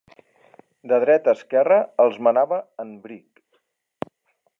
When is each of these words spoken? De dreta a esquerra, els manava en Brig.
De 0.91 0.97
dreta 1.03 1.29
a 1.33 1.37
esquerra, 1.39 1.77
els 2.05 2.17
manava 2.29 2.59
en 2.85 2.91
Brig. 3.05 3.45